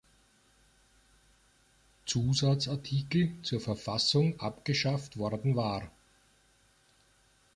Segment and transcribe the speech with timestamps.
[2.07, 5.91] Zusatzartikel zur Verfassung abgeschafft worden war.